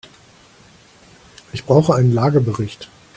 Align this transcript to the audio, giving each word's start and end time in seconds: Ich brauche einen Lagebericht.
Ich 1.53 1.63
brauche 1.65 1.93
einen 1.93 2.11
Lagebericht. 2.11 2.89